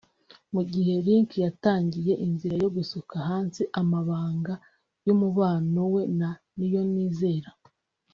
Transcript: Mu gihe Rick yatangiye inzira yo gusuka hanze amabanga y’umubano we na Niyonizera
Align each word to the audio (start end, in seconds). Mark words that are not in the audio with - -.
Mu 0.53 0.61
gihe 0.71 0.93
Rick 1.05 1.29
yatangiye 1.45 2.13
inzira 2.25 2.55
yo 2.63 2.69
gusuka 2.77 3.15
hanze 3.27 3.61
amabanga 3.81 4.53
y’umubano 5.05 5.79
we 5.93 6.01
na 6.19 6.29
Niyonizera 6.57 7.49